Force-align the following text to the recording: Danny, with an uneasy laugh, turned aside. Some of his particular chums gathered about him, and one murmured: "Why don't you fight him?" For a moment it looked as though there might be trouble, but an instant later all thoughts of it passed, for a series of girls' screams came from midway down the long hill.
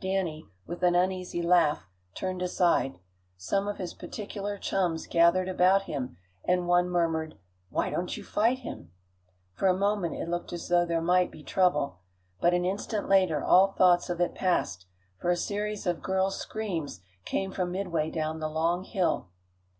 Danny, 0.00 0.46
with 0.64 0.80
an 0.84 0.94
uneasy 0.94 1.42
laugh, 1.42 1.88
turned 2.14 2.40
aside. 2.40 3.00
Some 3.36 3.66
of 3.66 3.78
his 3.78 3.94
particular 3.94 4.56
chums 4.56 5.08
gathered 5.08 5.48
about 5.48 5.82
him, 5.90 6.18
and 6.44 6.68
one 6.68 6.88
murmured: 6.88 7.34
"Why 7.68 7.90
don't 7.90 8.16
you 8.16 8.22
fight 8.22 8.60
him?" 8.60 8.92
For 9.54 9.66
a 9.66 9.76
moment 9.76 10.14
it 10.14 10.28
looked 10.28 10.52
as 10.52 10.68
though 10.68 10.86
there 10.86 11.02
might 11.02 11.32
be 11.32 11.42
trouble, 11.42 11.98
but 12.40 12.54
an 12.54 12.64
instant 12.64 13.08
later 13.08 13.42
all 13.42 13.72
thoughts 13.72 14.08
of 14.08 14.20
it 14.20 14.36
passed, 14.36 14.86
for 15.18 15.30
a 15.32 15.36
series 15.36 15.84
of 15.84 16.00
girls' 16.00 16.38
screams 16.38 17.00
came 17.24 17.50
from 17.50 17.72
midway 17.72 18.08
down 18.08 18.38
the 18.38 18.48
long 18.48 18.84
hill. 18.84 19.30